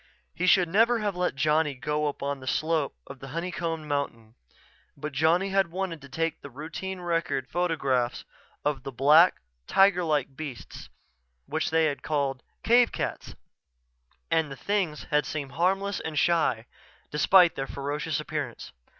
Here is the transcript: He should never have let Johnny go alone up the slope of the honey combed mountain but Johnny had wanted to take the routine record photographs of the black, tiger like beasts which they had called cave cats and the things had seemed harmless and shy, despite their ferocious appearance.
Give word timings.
He 0.33 0.47
should 0.47 0.67
never 0.67 0.97
have 0.97 1.15
let 1.15 1.35
Johnny 1.35 1.75
go 1.75 2.05
alone 2.07 2.37
up 2.37 2.41
the 2.41 2.47
slope 2.47 2.95
of 3.05 3.19
the 3.19 3.27
honey 3.27 3.51
combed 3.51 3.85
mountain 3.85 4.33
but 4.97 5.11
Johnny 5.11 5.49
had 5.49 5.67
wanted 5.69 6.01
to 6.01 6.09
take 6.09 6.41
the 6.41 6.49
routine 6.49 7.01
record 7.01 7.47
photographs 7.47 8.25
of 8.65 8.81
the 8.81 8.91
black, 8.91 9.41
tiger 9.67 10.03
like 10.03 10.35
beasts 10.35 10.89
which 11.45 11.69
they 11.69 11.85
had 11.85 12.01
called 12.01 12.41
cave 12.63 12.91
cats 12.91 13.35
and 14.31 14.51
the 14.51 14.55
things 14.55 15.03
had 15.11 15.27
seemed 15.27 15.51
harmless 15.51 15.99
and 15.99 16.17
shy, 16.17 16.65
despite 17.11 17.53
their 17.53 17.67
ferocious 17.67 18.19
appearance. 18.19 18.71